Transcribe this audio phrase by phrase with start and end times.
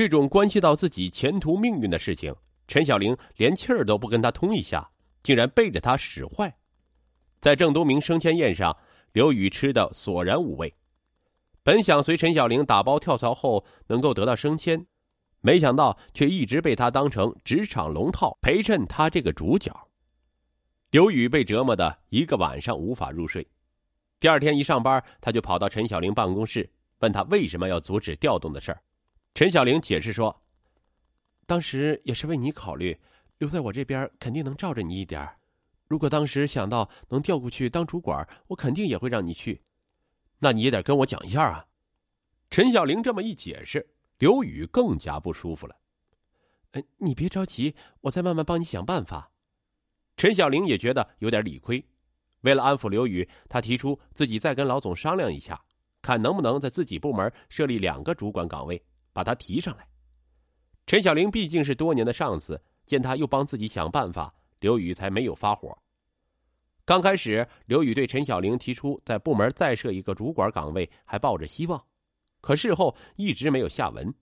[0.00, 2.34] 这种关系到自己前途命运的事情，
[2.66, 4.90] 陈小玲连气儿都不跟他通一下，
[5.22, 6.56] 竟然背着他使坏。
[7.38, 8.74] 在郑东明升迁宴上，
[9.12, 10.74] 刘宇吃的索然无味。
[11.62, 14.86] 本想随陈小玲打包跳槽后能够得到升迁，
[15.42, 19.70] 没想到却一直被他当成职场龙套陪衬他这个主角。
[20.92, 23.46] 刘宇被折磨的一个晚上无法入睡。
[24.18, 28.80] 第二天一上班，他就跑到陈小玲办公室，问他为什么要阻止调动的事儿。
[29.32, 30.42] 陈小玲解释说
[31.46, 32.98] ：“当时也是为你考虑，
[33.38, 35.28] 留在我这边肯定能罩着你一点
[35.86, 39.62] 如果当时想到能调过去当主管，我肯定也会让你去。
[40.38, 41.66] 那你也得跟我讲一下啊。”
[42.50, 43.88] 陈小玲这么一解释，
[44.18, 45.76] 刘宇更加不舒服了。
[46.72, 49.30] “哎，你别着急，我再慢慢帮你想办法。”
[50.16, 51.82] 陈小玲也觉得有点理亏，
[52.42, 55.64] 为了安抚刘宇，他提出自己再跟老总商量一下，
[56.02, 58.82] 看能不能在自己部门设立两个主管岗位。
[59.12, 59.88] 把他提上来。
[60.86, 65.78] 陈小玲毕竟是多年的上司，见他又帮自己想办法，刘宇才没有发火。
[66.84, 71.84] 刚开始，刘宇对陈小玲提出在部门再设一个主管岗位还抱着希望，
[72.40, 74.12] 可事后一直没有下文。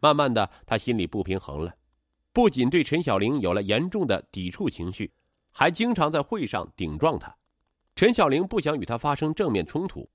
[0.00, 1.74] 慢慢的，他心里不平衡了，
[2.32, 5.12] 不仅对陈小玲有了严重的抵触情绪，
[5.50, 7.36] 还经常在会上顶撞他。
[7.94, 10.08] 陈小玲不想与他发生正面冲突。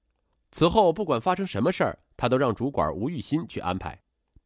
[0.52, 4.02] 此后，不管发生什么事儿，他都让主管吴玉新去安排，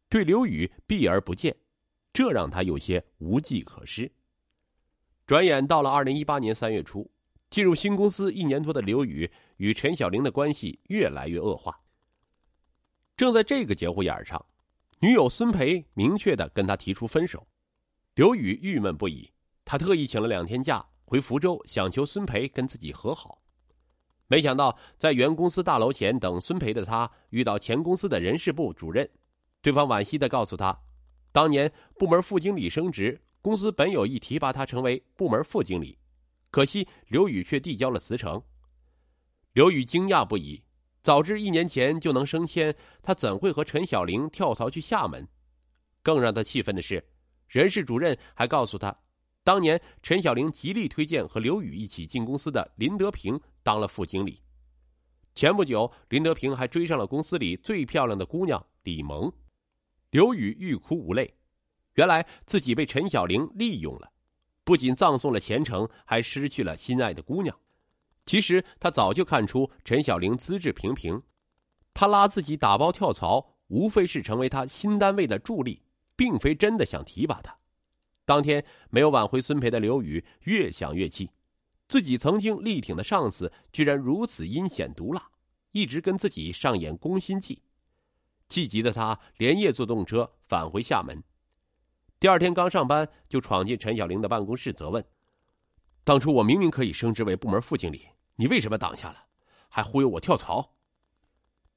[0.09, 1.55] 对刘宇避而不见，
[2.13, 4.11] 这让他有些无计可施。
[5.25, 7.09] 转眼到了二零一八年三月初，
[7.49, 11.79] 进入新公司一年多的刘宇与陈小玲的关系越来越恶化。
[13.15, 14.45] 正在这个节骨眼上，
[14.99, 17.47] 女友孙培明确的跟他提出分手，
[18.15, 19.31] 刘宇郁闷不已，
[19.63, 23.40] 他特意请了两天假回福州，想求孙培跟自己和好。
[24.31, 29.05] 没想到，在原公司大楼前等孙培的他，遇到前公司的人事部主任。
[29.61, 30.73] 对方惋惜的告诉他，
[31.33, 35.97] 当年部门副经理升职，公司本有意提拔他成为部门副经理，
[36.49, 38.41] 可惜刘宇却递交了辞呈。
[39.51, 40.63] 刘宇惊讶不已，
[41.03, 42.73] 早知一年前就能升迁，
[43.03, 45.27] 他怎会和陈小玲跳槽去厦门？
[46.01, 47.05] 更让他气愤的是，
[47.49, 48.95] 人事主任还告诉他。
[49.43, 54.41] 当年陈小玲极力推荐和刘宇一起进公司的林德平当了副经理。
[55.33, 59.31] 前不久，林德平还追上了公司里最漂亮的姑娘李萌，
[60.09, 61.33] 刘宇欲哭无泪。
[61.95, 64.11] 原来自己被陈小玲利用了，
[64.63, 67.57] 不仅葬送了前程，还失去了心爱的姑娘。
[68.25, 71.21] 其实他早就看出陈小玲资质平平，
[71.93, 75.83] 他拉自己打包跳槽，无非是成为他新单位的助力，
[76.15, 77.57] 并非真的想提拔他。
[78.25, 81.31] 当天没有挽回孙培的刘宇越想越气，
[81.91, 85.29] 自己曾经力挺的上司居然如此阴险毒辣，
[85.73, 87.63] 一直跟自己上演攻心计。
[88.47, 91.21] 气急的他连夜坐动车返回厦门。
[92.17, 95.05] 第二天刚上班就闯进陈小玲的办公室，责问
[96.05, 99.25] ：“当初我明明可以升职为部门副经理，你为什么挡下了，
[99.67, 100.77] 还忽悠我跳槽？”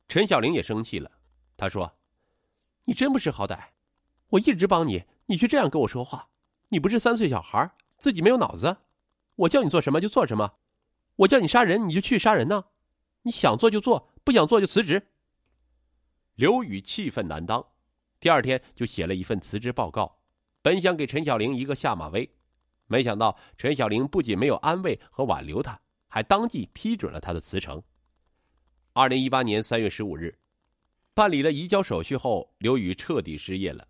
[0.07, 1.11] 陈小玲也生气了，
[1.57, 1.97] 他说
[2.87, 3.71] ：“你真不识好歹，
[4.29, 6.29] 我一直帮你，你却这样跟我说话。”
[6.71, 8.77] 你不是三岁小孩，自己没有脑子？
[9.37, 10.59] 我叫你做什么就做什么，
[11.17, 12.65] 我叫你杀人你就去杀人呢？
[13.23, 15.11] 你想做就做，不想做就辞职。
[16.35, 17.65] 刘宇气愤难当，
[18.21, 20.21] 第二天就写了一份辞职报告，
[20.63, 22.29] 本想给陈小玲一个下马威，
[22.87, 27.83] 没想到陈小玲不仅没有安慰和挽留他，还当即批准了他的辞呈。
[28.93, 30.39] 二零一八年三月十五日，
[31.15, 33.87] 办理了移交手续后，刘宇彻底失业了。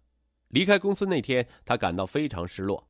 [0.48, 2.88] 离开公司那天，他感到非常失落。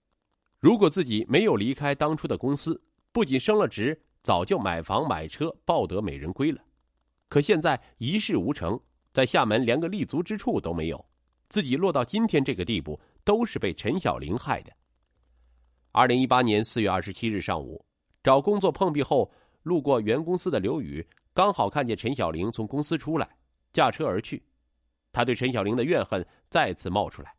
[0.65, 2.83] 如果自己没有离开当初的公司，
[3.13, 6.59] 不仅升了职，早就买房买车，抱得美人归了。
[7.29, 8.81] 可现在一事无成，
[9.13, 11.07] 在厦门连个立足之处都没有，
[11.51, 14.73] 自己落到今天这个地步，都是被陈小玲害的。
[15.93, 17.85] 二零一八年四月二十七日上午，
[18.23, 19.31] 找工作碰壁后，
[19.65, 23.29] 路过原公司的刘宇刚好看见陈小玲从公司出来，
[23.75, 24.43] 驾车而去。
[25.13, 27.35] 他对陈小玲的怨恨再次冒出来。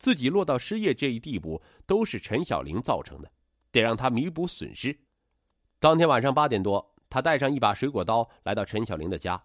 [0.00, 3.30] 自己落到失业这一地步，都是陈小玲造成的，
[3.70, 4.98] 得让他弥补损失。
[5.78, 9.40] 当天晚上八点多，他带上一把水果刀来到陈小玲的家，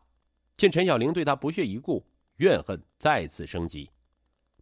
[0.55, 2.07] 见陈小玲对他不屑一顾，
[2.37, 3.91] 怨恨再次升级。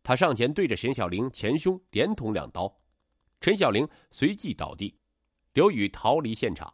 [0.01, 2.81] 他上前对着陈小玲前胸连捅两刀，
[3.39, 4.97] 陈小玲随即倒地，
[5.53, 6.73] 刘宇逃离现场。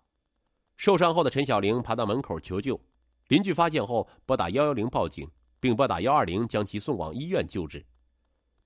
[0.78, 2.80] 受伤后的陈小玲爬到门口求救，
[3.28, 5.30] 邻居发现后拨打幺幺零报警，
[5.60, 7.86] 并拨打幺二零将其送往医院救治。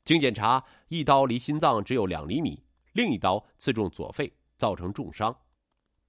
[0.06, 2.62] 经检查，一刀离心脏只有两厘米，
[2.92, 5.36] 另一刀刺中左肺，造成重伤。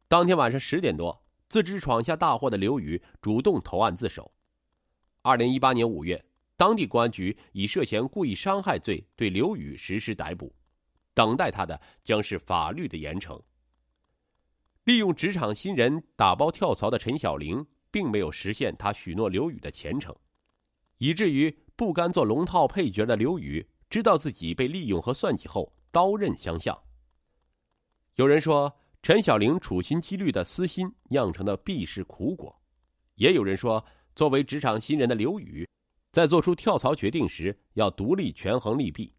[0.09, 4.33] 当天晚上十点多，自知闯下大祸的刘宇主动投案自首。
[5.23, 6.25] 二零一八年五月，
[6.57, 10.53] 当地公安局以涉嫌故意伤害罪对刘宇实施逮捕，
[11.15, 13.41] 等待他的将是法律的严惩。
[14.83, 20.15] 利用职场新人打包跳槽的陈小玲，并没有实现他许诺刘宇的前程，
[20.99, 26.77] 以至于不甘做龙套配角的刘宇，知道自己被利用和算计后，刀刃相向。
[28.17, 32.53] 有人说，陈小玲处心积虑的私心酿成的必是苦果；
[33.15, 33.87] 也有人说，
[34.17, 35.65] 作为职场新人的刘宇，
[36.11, 39.15] 在做出跳槽决定时，要独立权衡利弊，